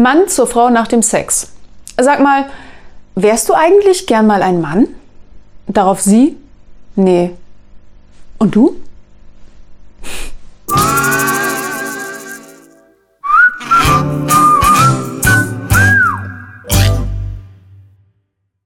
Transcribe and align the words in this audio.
Mann 0.00 0.28
zur 0.28 0.46
Frau 0.46 0.70
nach 0.70 0.88
dem 0.88 1.02
Sex. 1.02 1.52
Sag 1.98 2.20
mal, 2.20 2.46
wärst 3.14 3.50
du 3.50 3.54
eigentlich 3.54 4.06
gern 4.06 4.26
mal 4.26 4.42
ein 4.42 4.60
Mann? 4.60 4.88
Darauf 5.66 6.00
sie? 6.00 6.36
Nee. 6.96 7.32
Und 8.38 8.54
du? 8.54 8.76